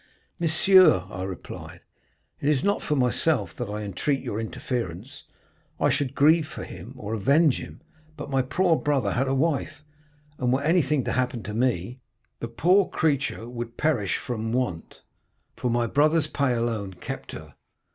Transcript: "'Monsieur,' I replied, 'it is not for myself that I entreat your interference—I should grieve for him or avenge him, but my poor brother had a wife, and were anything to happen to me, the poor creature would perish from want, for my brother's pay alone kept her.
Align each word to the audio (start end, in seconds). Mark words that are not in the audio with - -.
"'Monsieur,' 0.39 1.05
I 1.11 1.21
replied, 1.21 1.81
'it 2.39 2.49
is 2.49 2.63
not 2.63 2.81
for 2.81 2.95
myself 2.95 3.55
that 3.57 3.69
I 3.69 3.83
entreat 3.83 4.19
your 4.21 4.39
interference—I 4.39 5.91
should 5.91 6.15
grieve 6.15 6.47
for 6.47 6.63
him 6.63 6.95
or 6.97 7.13
avenge 7.13 7.57
him, 7.59 7.81
but 8.17 8.31
my 8.31 8.41
poor 8.41 8.75
brother 8.77 9.11
had 9.11 9.27
a 9.27 9.35
wife, 9.35 9.83
and 10.39 10.51
were 10.51 10.63
anything 10.63 11.03
to 11.03 11.11
happen 11.13 11.43
to 11.43 11.53
me, 11.53 11.99
the 12.39 12.47
poor 12.47 12.87
creature 12.89 13.47
would 13.47 13.77
perish 13.77 14.17
from 14.17 14.51
want, 14.51 15.01
for 15.55 15.69
my 15.69 15.85
brother's 15.85 16.25
pay 16.25 16.53
alone 16.55 16.95
kept 16.95 17.33
her. 17.33 17.53